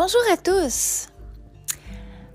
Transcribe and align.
Bonjour 0.00 0.20
à 0.32 0.36
tous. 0.36 1.08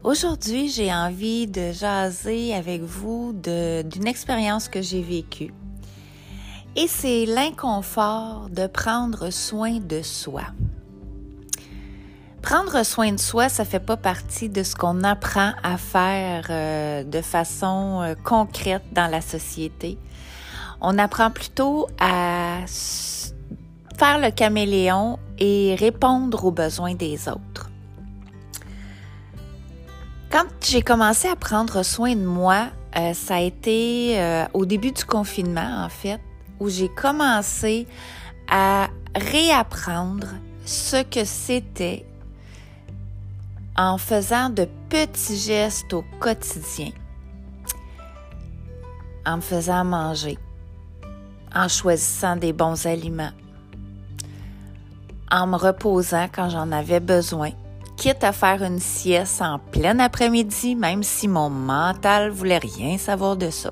Aujourd'hui, 0.04 0.68
j'ai 0.68 0.94
envie 0.94 1.48
de 1.48 1.72
jaser 1.72 2.54
avec 2.54 2.82
vous 2.82 3.32
d'une 3.32 4.06
expérience 4.06 4.68
que 4.68 4.82
j'ai 4.82 5.02
vécue. 5.02 5.54
Et 6.76 6.90
c'est 6.90 7.26
l'inconfort 7.26 8.50
de 8.50 8.68
prendre 8.68 9.30
soin 9.30 9.80
de 9.80 10.02
soi. 10.02 10.44
Prendre 12.42 12.84
soin 12.84 13.14
de 13.14 13.20
soi, 13.22 13.48
ça 13.48 13.64
fait 13.64 13.80
pas 13.80 13.96
partie 13.96 14.50
de 14.50 14.62
ce 14.62 14.76
qu'on 14.76 15.02
apprend 15.02 15.54
à 15.64 15.78
faire 15.78 16.48
euh, 16.50 17.06
de 17.06 17.22
façon 17.22 18.02
euh, 18.02 18.14
concrète 18.26 18.84
dans 18.92 19.08
la 19.08 19.22
société. 19.22 19.98
On 20.82 20.98
apprend 20.98 21.32
plutôt 21.32 21.88
à 21.98 22.58
faire 23.98 24.20
le 24.20 24.32
caméléon 24.32 25.18
et 25.40 25.76
répondre 25.76 26.46
aux 26.46 26.52
besoins 26.52 26.96
des 26.96 27.28
autres. 27.28 27.70
Quand 30.32 30.46
j'ai 30.62 30.82
commencé 30.82 31.28
à 31.28 31.36
prendre 31.36 31.84
soin 31.84 32.16
de 32.16 32.26
moi, 32.26 32.70
euh, 32.98 33.14
ça 33.14 33.36
a 33.36 33.42
été 33.42 34.20
euh, 34.20 34.46
au 34.54 34.66
début 34.66 34.92
du 34.92 35.06
confinement, 35.06 35.84
en 35.84 35.90
fait, 35.90 36.20
où 36.60 36.70
j'ai 36.70 36.90
commencé 36.90 37.88
à 38.50 38.90
réapprendre 39.16 40.28
ce 40.66 41.04
que 41.04 41.24
c'était 41.24 42.06
en 43.76 43.98
faisant 43.98 44.50
de 44.50 44.68
petits 44.90 45.38
gestes 45.38 45.94
au 45.94 46.04
quotidien, 46.20 46.92
en 49.26 49.38
me 49.38 49.42
faisant 49.42 49.84
manger, 49.84 50.38
en 51.54 51.68
choisissant 51.68 52.36
des 52.36 52.54
bons 52.54 52.86
aliments, 52.86 53.32
en 55.34 55.48
me 55.48 55.58
reposant 55.58 56.28
quand 56.32 56.50
j'en 56.50 56.72
avais 56.72 57.00
besoin, 57.00 57.50
quitte 57.98 58.24
à 58.24 58.32
faire 58.32 58.62
une 58.62 58.80
sieste 58.80 59.42
en 59.42 59.58
plein 59.58 59.98
après-midi, 59.98 60.76
même 60.76 61.02
si 61.02 61.28
mon 61.28 61.50
mental 61.50 62.30
voulait 62.30 62.60
rien 62.60 63.00
savoir 63.00 63.36
de 63.36 63.50
ça. 63.50 63.72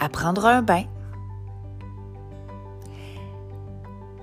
À 0.00 0.08
prendre 0.08 0.46
un 0.46 0.62
bain. 0.62 0.84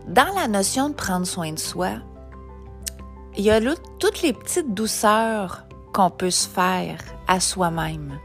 Dans 0.08 0.34
la 0.36 0.48
notion 0.48 0.90
de 0.90 0.96
prendre 0.96 1.28
soin 1.28 1.52
de 1.52 1.60
soi, 1.60 1.92
il 3.38 3.44
y 3.44 3.52
a 3.52 3.62
toutes 4.00 4.24
les 4.24 4.34
petites 4.34 4.74
douceurs 4.74 5.66
qu'on 5.94 6.10
peut 6.10 6.32
se 6.32 6.50
faire 6.50 6.98
à 7.28 7.40
soi-même. 7.40 8.18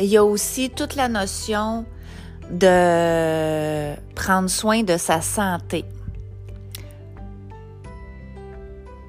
Il 0.00 0.06
y 0.06 0.16
a 0.16 0.24
aussi 0.24 0.70
toute 0.70 0.96
la 0.96 1.08
notion 1.08 1.84
de 2.50 3.94
prendre 4.14 4.48
soin 4.48 4.82
de 4.82 4.96
sa 4.96 5.20
santé. 5.20 5.84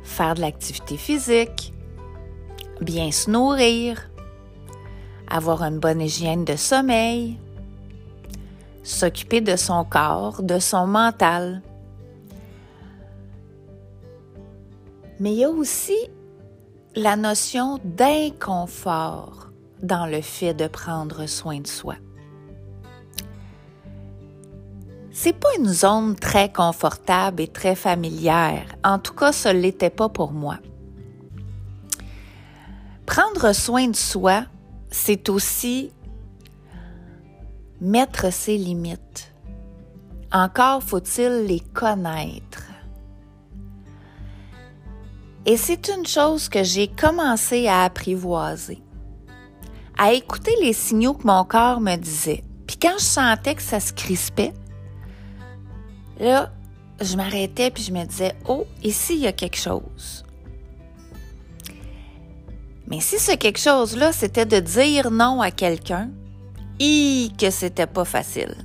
Faire 0.03 0.35
de 0.35 0.41
l'activité 0.41 0.97
physique, 0.97 1.73
bien 2.81 3.11
se 3.11 3.29
nourrir, 3.29 4.09
avoir 5.29 5.63
une 5.63 5.79
bonne 5.79 6.01
hygiène 6.01 6.43
de 6.43 6.55
sommeil, 6.55 7.37
s'occuper 8.83 9.41
de 9.41 9.55
son 9.55 9.85
corps, 9.85 10.41
de 10.43 10.59
son 10.59 10.87
mental. 10.87 11.61
Mais 15.19 15.31
il 15.31 15.39
y 15.39 15.43
a 15.43 15.49
aussi 15.49 15.97
la 16.95 17.15
notion 17.15 17.79
d'inconfort 17.83 19.49
dans 19.81 20.05
le 20.05 20.21
fait 20.21 20.53
de 20.53 20.67
prendre 20.67 21.25
soin 21.27 21.59
de 21.59 21.67
soi. 21.67 21.95
C'est 25.21 25.33
pas 25.33 25.49
une 25.57 25.67
zone 25.67 26.15
très 26.15 26.49
confortable 26.49 27.41
et 27.41 27.49
très 27.49 27.75
familière. 27.75 28.65
En 28.85 28.99
tout 28.99 29.13
cas, 29.13 29.33
ce 29.33 29.49
l'était 29.49 29.89
pas 29.89 30.07
pour 30.07 30.31
moi. 30.31 30.59
Prendre 33.05 33.51
soin 33.51 33.89
de 33.89 33.97
soi, 33.97 34.45
c'est 34.89 35.27
aussi 35.27 35.91
mettre 37.81 38.31
ses 38.31 38.55
limites. 38.57 39.33
Encore 40.31 40.83
faut-il 40.83 41.43
les 41.47 41.59
connaître. 41.59 42.63
Et 45.45 45.57
c'est 45.57 45.89
une 45.89 46.07
chose 46.07 46.47
que 46.47 46.63
j'ai 46.63 46.87
commencé 46.87 47.67
à 47.67 47.83
apprivoiser, 47.83 48.81
à 49.97 50.13
écouter 50.13 50.55
les 50.61 50.71
signaux 50.71 51.15
que 51.15 51.27
mon 51.27 51.43
corps 51.43 51.81
me 51.81 51.97
disait. 51.97 52.45
Puis 52.67 52.77
quand 52.77 52.97
je 52.97 53.03
sentais 53.03 53.55
que 53.55 53.61
ça 53.61 53.81
se 53.81 53.91
crispait, 53.91 54.53
Là, 56.19 56.51
je 57.01 57.15
m'arrêtais 57.15 57.71
puis 57.71 57.83
je 57.83 57.91
me 57.91 58.03
disais, 58.05 58.35
oh, 58.47 58.65
ici, 58.83 59.15
il 59.15 59.21
y 59.21 59.27
a 59.27 59.31
quelque 59.31 59.57
chose? 59.57 60.25
Mais 62.87 62.99
si 62.99 63.19
ce 63.19 63.35
quelque 63.35 63.59
chose-là, 63.59 64.11
c'était 64.11 64.45
de 64.45 64.59
dire 64.59 65.11
non 65.11 65.41
à 65.41 65.51
quelqu'un, 65.51 66.09
et 66.79 67.27
que 67.37 67.51
c'était 67.51 67.87
pas 67.87 68.05
facile. 68.05 68.55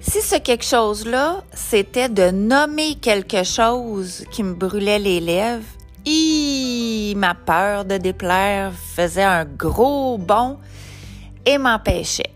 Si 0.00 0.22
ce 0.22 0.36
quelque 0.36 0.64
chose-là, 0.64 1.42
c'était 1.52 2.08
de 2.08 2.30
nommer 2.30 2.94
quelque 2.94 3.42
chose 3.42 4.24
qui 4.30 4.44
me 4.44 4.54
brûlait 4.54 5.00
les 5.00 5.18
lèvres, 5.18 5.64
et 6.04 7.14
ma 7.16 7.34
peur 7.34 7.84
de 7.84 7.96
déplaire 7.96 8.72
faisait 8.72 9.24
un 9.24 9.44
gros 9.44 10.18
bond 10.18 10.58
et 11.44 11.58
m'empêchait. 11.58 12.35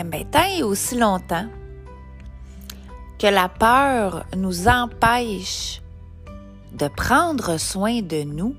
Eh 0.00 0.04
bien, 0.04 0.24
tant 0.30 0.48
et 0.56 0.62
aussi 0.62 0.96
longtemps 0.96 1.46
que 3.18 3.26
la 3.26 3.50
peur 3.50 4.24
nous 4.34 4.66
empêche 4.66 5.82
de 6.72 6.88
prendre 6.88 7.58
soin 7.58 8.00
de 8.00 8.22
nous, 8.22 8.54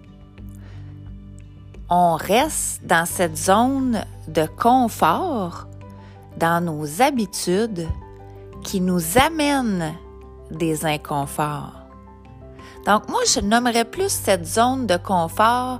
on 1.89 2.13
reste 2.13 2.85
dans 2.85 3.07
cette 3.07 3.35
zone 3.35 4.05
de 4.27 4.45
confort, 4.45 5.67
dans 6.37 6.63
nos 6.63 7.01
habitudes 7.01 7.87
qui 8.63 8.79
nous 8.79 9.17
amènent 9.17 9.95
des 10.51 10.85
inconforts. 10.85 11.87
Donc 12.85 13.09
moi, 13.09 13.21
je 13.25 13.39
nommerais 13.39 13.85
plus 13.85 14.09
cette 14.09 14.45
zone 14.45 14.85
de 14.85 14.97
confort 14.97 15.79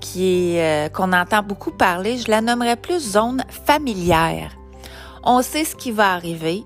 qui 0.00 0.58
euh, 0.58 0.90
qu'on 0.90 1.14
entend 1.14 1.42
beaucoup 1.42 1.70
parler, 1.70 2.18
je 2.18 2.30
la 2.30 2.42
nommerais 2.42 2.76
plus 2.76 3.12
zone 3.12 3.42
familière 3.48 4.58
on 5.28 5.42
sait 5.42 5.64
ce 5.64 5.76
qui 5.76 5.92
va 5.92 6.14
arriver. 6.14 6.64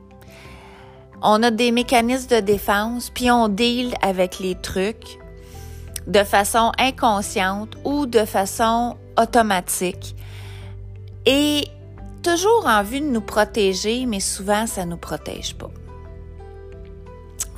On 1.21 1.43
a 1.43 1.51
des 1.51 1.73
mécanismes 1.73 2.29
de 2.29 2.41
défense, 2.41 3.11
puis 3.11 3.31
on 3.31 3.49
deal 3.49 3.95
avec 4.03 4.39
les 4.39 4.55
trucs 4.55 5.19
de 6.07 6.23
façon 6.23 6.71
inconsciente 6.79 7.77
ou 7.85 8.07
de 8.07 8.25
façon 8.25 8.97
automatique. 9.21 10.15
Et 11.27 11.65
toujours 12.23 12.67
en 12.67 12.85
vue 12.85 13.01
de 13.01 13.07
nous 13.07 13.21
protéger, 13.21 14.07
mais 14.07 14.21
souvent 14.21 14.67
ça 14.67 14.85
ne 14.85 14.93
nous 14.93 14.97
protège 14.97 15.57
pas. 15.57 15.71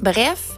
Bref, 0.01 0.57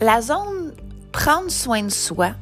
la 0.00 0.22
zone 0.22 0.74
prendre 1.10 1.50
soin 1.50 1.82
de 1.82 1.90
soi, 1.90 2.32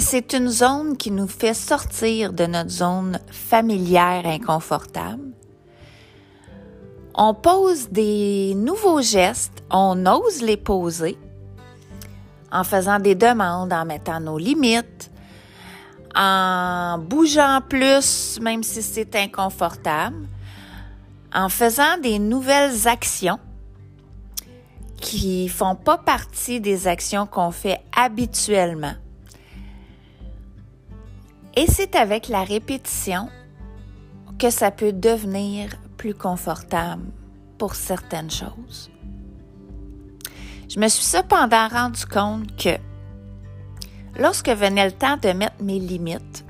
c'est 0.00 0.32
une 0.32 0.48
zone 0.48 0.96
qui 0.96 1.10
nous 1.10 1.28
fait 1.28 1.54
sortir 1.54 2.32
de 2.32 2.46
notre 2.46 2.70
zone 2.70 3.20
familière 3.30 4.26
inconfortable. 4.26 5.32
On 7.14 7.32
pose 7.34 7.88
des 7.88 8.54
nouveaux 8.56 9.00
gestes, 9.00 9.62
on 9.70 10.04
ose 10.06 10.42
les 10.42 10.56
poser 10.56 11.16
en 12.52 12.64
faisant 12.64 12.98
des 12.98 13.14
demandes, 13.14 13.72
en 13.72 13.84
mettant 13.84 14.20
nos 14.20 14.38
limites, 14.38 15.10
en 16.14 16.98
bougeant 16.98 17.60
plus, 17.66 18.38
même 18.40 18.62
si 18.62 18.82
c'est 18.82 19.14
inconfortable, 19.16 20.28
en 21.34 21.48
faisant 21.48 21.98
des 22.02 22.18
nouvelles 22.18 22.88
actions 22.88 23.38
qui 25.00 25.48
font 25.48 25.74
pas 25.74 25.98
partie 25.98 26.60
des 26.60 26.88
actions 26.88 27.26
qu'on 27.26 27.50
fait 27.50 27.80
habituellement. 27.96 28.94
Et 31.56 31.66
c'est 31.66 31.96
avec 31.96 32.28
la 32.28 32.44
répétition 32.44 33.30
que 34.38 34.50
ça 34.50 34.70
peut 34.70 34.92
devenir 34.92 35.70
plus 35.96 36.14
confortable 36.14 37.06
pour 37.56 37.74
certaines 37.74 38.30
choses. 38.30 38.90
Je 40.68 40.78
me 40.78 40.88
suis 40.88 41.04
cependant 41.04 41.68
rendu 41.68 42.04
compte 42.04 42.54
que 42.56 42.76
lorsque 44.18 44.50
venait 44.50 44.84
le 44.84 44.92
temps 44.92 45.16
de 45.16 45.30
mettre 45.30 45.62
mes 45.62 45.78
limites, 45.78 46.44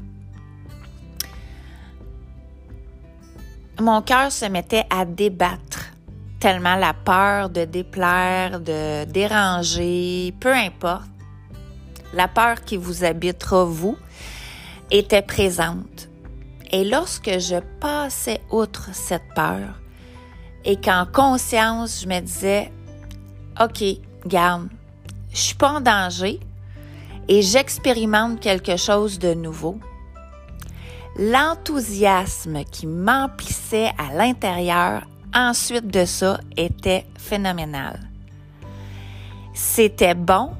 mon 3.78 4.02
cœur 4.02 4.32
se 4.32 4.46
mettait 4.46 4.86
à 4.90 5.04
débattre 5.04 5.92
tellement 6.40 6.74
la 6.74 6.94
peur 6.94 7.50
de 7.50 7.64
déplaire, 7.64 8.58
de 8.58 9.04
déranger, 9.04 10.34
peu 10.40 10.52
importe, 10.52 11.08
la 12.12 12.26
peur 12.26 12.64
qui 12.64 12.76
vous 12.76 13.04
habitera 13.04 13.64
vous, 13.64 13.96
était 14.90 15.22
présente. 15.22 16.08
Et 16.70 16.84
lorsque 16.84 17.38
je 17.38 17.60
passais 17.80 18.40
outre 18.50 18.90
cette 18.92 19.28
peur 19.34 19.80
et 20.64 20.76
qu'en 20.76 21.06
conscience, 21.06 22.02
je 22.02 22.08
me 22.08 22.20
disais, 22.20 22.72
OK, 23.60 23.84
garde, 24.26 24.68
je 25.30 25.38
suis 25.38 25.54
pas 25.54 25.74
en 25.74 25.80
danger 25.80 26.40
et 27.28 27.42
j'expérimente 27.42 28.40
quelque 28.40 28.76
chose 28.76 29.18
de 29.18 29.34
nouveau. 29.34 29.78
L'enthousiasme 31.18 32.64
qui 32.64 32.86
m'emplissait 32.86 33.90
à 33.96 34.12
l'intérieur 34.14 35.02
ensuite 35.34 35.86
de 35.86 36.04
ça 36.04 36.40
était 36.56 37.06
phénoménal. 37.18 38.00
C'était 39.54 40.14
bon, 40.14 40.50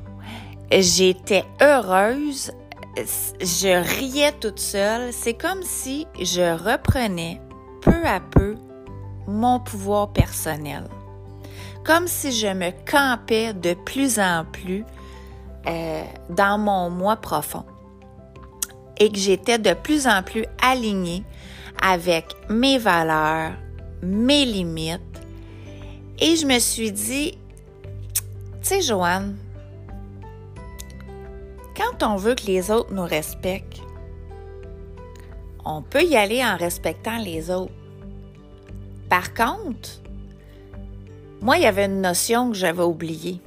j'étais 0.70 1.44
heureuse, 1.60 2.52
je 2.96 3.98
riais 3.98 4.32
toute 4.40 4.58
seule. 4.58 5.12
C'est 5.12 5.34
comme 5.34 5.62
si 5.62 6.06
je 6.18 6.56
reprenais 6.56 7.40
peu 7.82 8.04
à 8.04 8.20
peu 8.20 8.56
mon 9.26 9.60
pouvoir 9.60 10.12
personnel. 10.12 10.84
Comme 11.84 12.08
si 12.08 12.32
je 12.32 12.48
me 12.48 12.70
campais 12.90 13.52
de 13.52 13.74
plus 13.74 14.18
en 14.18 14.44
plus 14.50 14.84
euh, 15.66 16.02
dans 16.30 16.58
mon 16.58 16.90
moi 16.90 17.16
profond 17.16 17.64
et 18.98 19.10
que 19.10 19.18
j'étais 19.18 19.58
de 19.58 19.74
plus 19.74 20.06
en 20.06 20.22
plus 20.22 20.44
alignée 20.62 21.22
avec 21.82 22.34
mes 22.48 22.78
valeurs, 22.78 23.52
mes 24.02 24.44
limites. 24.44 25.00
Et 26.18 26.36
je 26.36 26.46
me 26.46 26.58
suis 26.58 26.92
dit, 26.92 27.38
tu 28.14 28.22
sais, 28.62 28.80
Joanne, 28.80 29.36
quand 31.76 32.02
on 32.02 32.16
veut 32.16 32.34
que 32.34 32.46
les 32.46 32.70
autres 32.70 32.92
nous 32.92 33.04
respectent, 33.04 33.82
on 35.64 35.82
peut 35.82 36.04
y 36.04 36.16
aller 36.16 36.44
en 36.44 36.56
respectant 36.56 37.18
les 37.18 37.50
autres. 37.50 37.72
Par 39.08 39.34
contre, 39.34 40.00
moi, 41.40 41.58
il 41.58 41.64
y 41.64 41.66
avait 41.66 41.86
une 41.86 42.00
notion 42.00 42.50
que 42.50 42.56
j'avais 42.56 42.82
oubliée. 42.82 43.40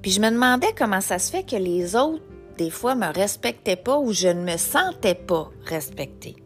Puis 0.00 0.10
je 0.10 0.20
me 0.20 0.30
demandais 0.30 0.72
comment 0.76 1.00
ça 1.00 1.18
se 1.18 1.30
fait 1.30 1.44
que 1.44 1.56
les 1.56 1.94
autres, 1.94 2.22
des 2.58 2.70
fois, 2.70 2.94
me 2.94 3.12
respectaient 3.12 3.76
pas 3.76 3.98
ou 3.98 4.12
je 4.12 4.28
ne 4.28 4.42
me 4.42 4.56
sentais 4.56 5.14
pas 5.14 5.50
respectée. 5.64 6.36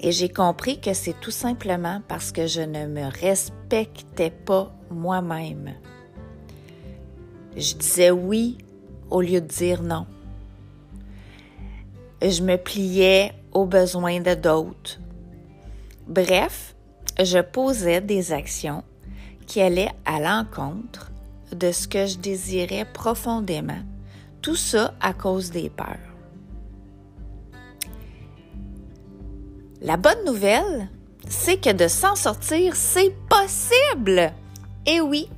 Et 0.00 0.12
j'ai 0.12 0.28
compris 0.28 0.80
que 0.80 0.94
c'est 0.94 1.18
tout 1.20 1.30
simplement 1.30 2.00
parce 2.08 2.32
que 2.32 2.46
je 2.46 2.62
ne 2.62 2.86
me 2.86 3.04
respectais 3.20 4.30
pas 4.30 4.72
moi-même. 4.90 5.74
Je 7.56 7.74
disais 7.74 8.10
oui 8.10 8.58
au 9.10 9.20
lieu 9.20 9.40
de 9.40 9.46
dire 9.46 9.82
non. 9.82 10.06
Je 12.22 12.42
me 12.42 12.56
pliais 12.56 13.32
aux 13.52 13.66
besoins 13.66 14.20
de 14.20 14.34
d'autres. 14.34 15.00
Bref, 16.06 16.74
je 17.18 17.40
posais 17.40 18.00
des 18.00 18.32
actions 18.32 18.84
qui 19.46 19.60
allaient 19.60 19.92
à 20.04 20.20
l'encontre 20.20 21.10
de 21.52 21.72
ce 21.72 21.88
que 21.88 22.06
je 22.06 22.18
désirais 22.18 22.84
profondément. 22.84 23.82
Tout 24.42 24.56
ça 24.56 24.94
à 25.00 25.12
cause 25.12 25.50
des 25.50 25.70
peurs. 25.70 25.98
La 29.82 29.96
bonne 29.96 30.24
nouvelle, 30.26 30.88
c'est 31.28 31.60
que 31.60 31.72
de 31.72 31.88
s'en 31.88 32.14
sortir, 32.14 32.76
c'est 32.76 33.14
possible. 33.28 34.32
Et 34.86 35.00
oui, 35.00 35.28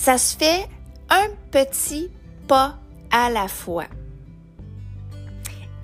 ça 0.00 0.16
se 0.16 0.34
fait 0.34 0.66
un 1.10 1.28
petit 1.50 2.10
pas 2.48 2.78
à 3.10 3.28
la 3.28 3.48
fois. 3.48 3.84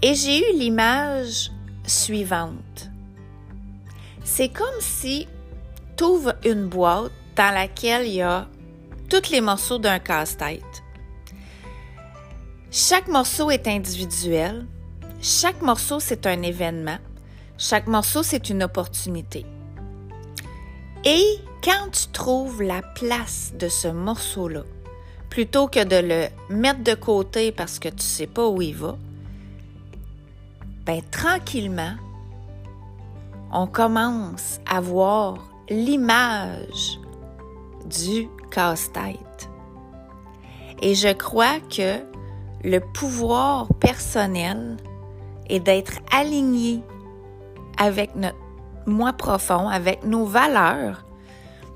Et 0.01 0.15
j'ai 0.15 0.39
eu 0.39 0.59
l'image 0.59 1.51
suivante. 1.87 2.89
C'est 4.25 4.49
comme 4.49 4.81
si 4.81 5.29
tu 5.99 6.05
ouvres 6.05 6.35
une 6.47 6.67
boîte 6.67 7.13
dans 7.37 7.53
laquelle 7.53 8.07
il 8.07 8.15
y 8.15 8.23
a 8.23 8.49
tous 9.11 9.31
les 9.31 9.43
morceaux 9.43 9.79
d'un 9.79 9.99
casse-tête. 9.99 10.83
Chaque 12.71 13.09
morceau 13.09 13.51
est 13.51 13.69
individuel. 13.69 14.67
Chaque 15.21 15.61
morceau, 15.61 16.01
c'est 16.01 16.27
un 16.27 16.41
événement. 16.41 16.99
Chaque 17.59 17.87
morceau, 17.87 18.23
c'est 18.23 18.49
une 18.49 18.63
opportunité. 18.63 19.45
Et 21.05 21.39
quand 21.67 21.91
tu 21.91 22.07
trouves 22.13 22.63
la 22.63 22.81
place 22.81 23.53
de 23.59 23.69
ce 23.69 23.89
morceau-là, 23.89 24.63
plutôt 25.31 25.67
que 25.67 25.83
de 25.83 25.97
le 25.97 26.29
mettre 26.49 26.85
de 26.85 26.95
côté 26.95 27.51
parce 27.51 27.81
que 27.81 27.89
tu 27.89 27.97
ne 27.97 28.01
sais 28.01 28.29
pas 28.29 28.47
où 28.47 28.63
il 28.63 28.77
va, 28.77 28.97
ben 30.85 31.03
tranquillement, 31.11 31.95
on 33.53 33.67
commence 33.67 34.61
à 34.71 34.81
voir 34.81 35.49
l'image 35.69 37.01
du 37.87 38.29
casse-tête. 38.53 39.51
Et 40.81 40.95
je 40.95 41.13
crois 41.13 41.59
que 41.69 41.99
le 42.63 42.79
pouvoir 42.79 43.67
personnel 43.81 44.77
est 45.49 45.59
d'être 45.59 45.99
aligné 46.13 46.81
avec 47.77 48.15
notre 48.15 48.39
moi 48.87 49.13
profond, 49.13 49.69
avec 49.69 50.05
nos 50.05 50.27
valeurs, 50.27 51.06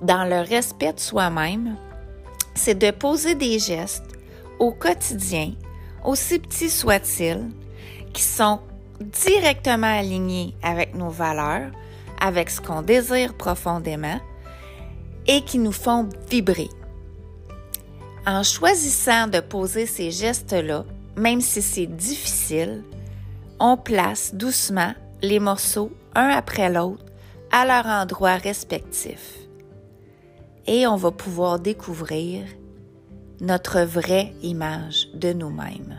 dans 0.02 0.24
le 0.24 0.40
respect 0.40 0.92
de 0.92 1.00
soi-même, 1.00 1.76
c'est 2.54 2.78
de 2.78 2.90
poser 2.90 3.34
des 3.34 3.58
gestes 3.58 4.18
au 4.58 4.72
quotidien, 4.72 5.52
aussi 6.04 6.38
petits 6.38 6.70
soient-ils, 6.70 7.48
qui 8.12 8.22
sont 8.22 8.60
directement 9.00 9.98
alignés 9.98 10.54
avec 10.62 10.94
nos 10.94 11.10
valeurs, 11.10 11.70
avec 12.20 12.50
ce 12.50 12.60
qu'on 12.60 12.82
désire 12.82 13.34
profondément 13.34 14.20
et 15.26 15.42
qui 15.42 15.58
nous 15.58 15.72
font 15.72 16.08
vibrer. 16.28 16.68
En 18.26 18.42
choisissant 18.42 19.26
de 19.28 19.40
poser 19.40 19.86
ces 19.86 20.10
gestes-là, 20.10 20.84
même 21.16 21.40
si 21.40 21.62
c'est 21.62 21.86
difficile, 21.86 22.84
on 23.58 23.76
place 23.76 24.34
doucement 24.34 24.94
les 25.22 25.38
morceaux 25.38 25.90
un 26.14 26.28
après 26.28 26.70
l'autre 26.70 27.04
à 27.52 27.64
leur 27.64 27.86
endroit 27.86 28.36
respectif. 28.36 29.39
Et 30.72 30.86
on 30.86 30.94
va 30.94 31.10
pouvoir 31.10 31.58
découvrir 31.58 32.44
notre 33.40 33.80
vraie 33.80 34.32
image 34.40 35.08
de 35.14 35.32
nous-mêmes. 35.32 35.98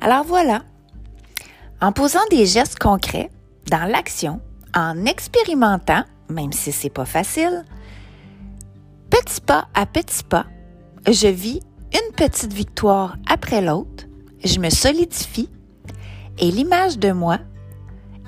Alors 0.00 0.24
voilà, 0.24 0.62
en 1.82 1.92
posant 1.92 2.26
des 2.30 2.46
gestes 2.46 2.78
concrets 2.78 3.30
dans 3.70 3.84
l'action, 3.90 4.40
en 4.74 5.04
expérimentant, 5.04 6.04
même 6.30 6.52
si 6.52 6.72
c'est 6.72 6.88
pas 6.88 7.04
facile, 7.04 7.66
petit 9.10 9.42
pas 9.42 9.68
à 9.74 9.84
petit 9.84 10.24
pas, 10.24 10.46
je 11.06 11.28
vis 11.28 11.60
une 11.92 12.14
petite 12.14 12.54
victoire 12.54 13.18
après 13.28 13.60
l'autre, 13.60 14.05
je 14.44 14.58
me 14.58 14.70
solidifie 14.70 15.48
et 16.38 16.50
l'image 16.50 16.98
de 16.98 17.12
moi 17.12 17.38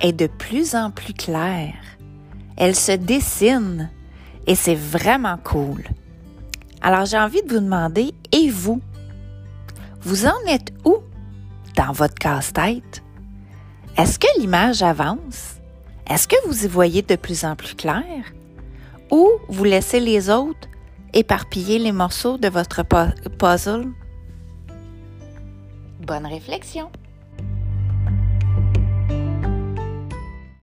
est 0.00 0.12
de 0.12 0.26
plus 0.26 0.74
en 0.74 0.90
plus 0.90 1.14
claire. 1.14 1.74
Elle 2.56 2.74
se 2.74 2.92
dessine 2.92 3.90
et 4.46 4.54
c'est 4.54 4.74
vraiment 4.74 5.38
cool. 5.44 5.84
Alors 6.80 7.04
j'ai 7.04 7.18
envie 7.18 7.42
de 7.42 7.54
vous 7.54 7.60
demander, 7.60 8.14
et 8.32 8.48
vous? 8.48 8.80
Vous 10.00 10.26
en 10.26 10.38
êtes 10.46 10.72
où 10.84 10.98
dans 11.76 11.92
votre 11.92 12.14
casse-tête? 12.14 13.02
Est-ce 13.96 14.18
que 14.18 14.28
l'image 14.38 14.82
avance? 14.82 15.56
Est-ce 16.08 16.28
que 16.28 16.36
vous 16.46 16.64
y 16.64 16.68
voyez 16.68 17.02
de 17.02 17.16
plus 17.16 17.44
en 17.44 17.56
plus 17.56 17.74
clair? 17.74 18.04
Ou 19.10 19.28
vous 19.48 19.64
laissez 19.64 20.00
les 20.00 20.30
autres 20.30 20.68
éparpiller 21.12 21.78
les 21.78 21.92
morceaux 21.92 22.38
de 22.38 22.48
votre 22.48 22.82
puzzle? 23.38 23.88
Bonne 26.08 26.24
réflexion! 26.26 26.90